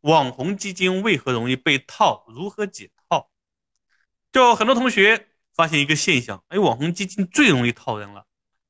[0.00, 2.24] 网红基金为何容易被套？
[2.28, 3.30] 如何解套？
[4.32, 8.26] 就很多同学发现一个现象，哎，网红基金最容易套人了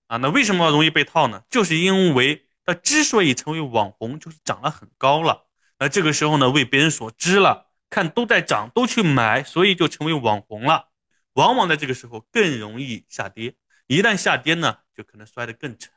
[0.06, 0.16] 啊！
[0.16, 1.44] 那为什么容易被套呢？
[1.50, 5.46] 就是因为它之所以成为网红，就是涨得很高了。
[5.78, 10.88] 那这个时候呢，为别人所知了，看都在涨，都去买，所以就成为网红了。
[11.34, 13.54] 往往在这个时候更容易下跌，
[13.86, 15.92] 一旦下跌呢，就可能摔得更沉。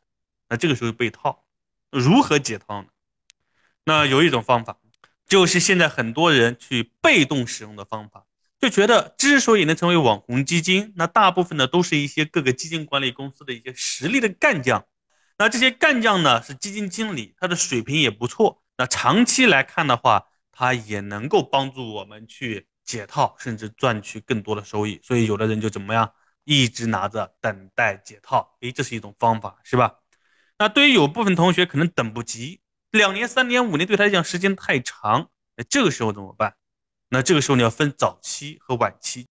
[0.48, 1.46] 那这个时候被套，
[1.90, 2.90] 如何解套呢？
[3.86, 4.78] 那有一种方法，
[5.34, 8.28] 就是现在很多人去被动使用的方法，
[8.60, 14.86] 就觉得之所以能成为网红基金，那大部分呢都是一些各个基金管理公司的一些实力的干将。
[15.40, 18.62] 那这些干将呢是基金经理，他的水平也不错。
[18.78, 25.00] 那长期来看的话，他也能够帮助我们去解套，甚至赚取更多的收益。
[25.02, 26.14] 所以有的人就怎么样，
[26.44, 28.56] 一直拿着等待解套。
[28.62, 29.96] 诶，这是一种方法，是吧？
[30.60, 32.60] 那对于有部分同学可能等不及。
[33.00, 36.56] 两年、三年、五年对他来讲时间太长，那这个时候怎么办？
[37.10, 39.28] 那这个时候你要分早期和晚期。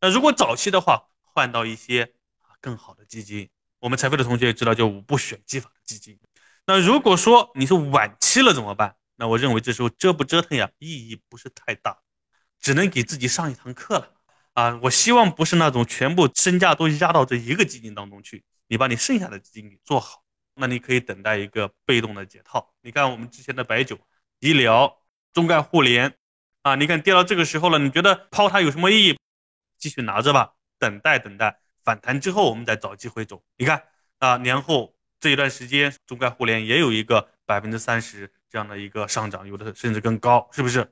[0.00, 2.14] 那如果早期的话，换到一些
[2.62, 3.50] 更好的基金。
[3.80, 6.18] 我们财富的同学也知道，叫五不选基法的基金。
[6.66, 8.96] 那如果说你是晚期了怎么办？
[9.16, 11.98] 那我认为这时候折不折腾呀，意义不是太大，
[12.58, 14.14] 只能给自己上一堂课了
[14.54, 14.80] 啊！
[14.84, 20.23] 我希望不是那种全部身价都压到这一个基金当中去，你把你剩下的基金给做好。
[20.54, 22.74] 那你可以等待一个被动的解套。
[22.82, 23.98] 你看我们之前的白酒、
[24.40, 24.98] 医疗、
[25.32, 26.14] 中概互联
[26.62, 29.18] 啊，你看跌到这个时候了，你觉得抛它有什么意义？
[29.78, 33.42] 继续拿着吧，等待等待反弹之后，我们再找机会走。
[33.56, 33.82] 你看
[34.18, 40.90] 啊，年后这一段时间，中概互联也有一个百分之三十这样的一个上涨，有的甚至更高，是不是？